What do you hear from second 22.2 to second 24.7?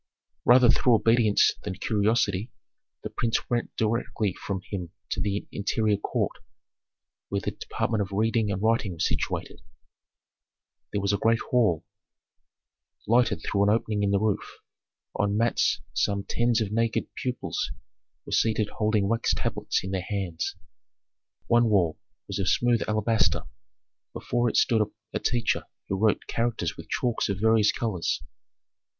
was of smooth alabaster; before it